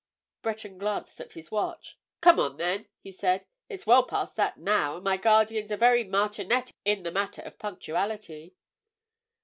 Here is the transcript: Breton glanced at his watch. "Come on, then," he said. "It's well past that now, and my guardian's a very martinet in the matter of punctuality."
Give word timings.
Breton 0.41 0.79
glanced 0.79 1.21
at 1.21 1.33
his 1.33 1.51
watch. 1.51 1.95
"Come 2.21 2.39
on, 2.39 2.57
then," 2.57 2.87
he 3.01 3.11
said. 3.11 3.45
"It's 3.69 3.85
well 3.85 4.01
past 4.03 4.35
that 4.35 4.57
now, 4.57 4.95
and 4.95 5.03
my 5.03 5.15
guardian's 5.15 5.69
a 5.69 5.77
very 5.77 6.03
martinet 6.03 6.71
in 6.83 7.03
the 7.03 7.11
matter 7.11 7.43
of 7.43 7.59
punctuality." 7.59 8.55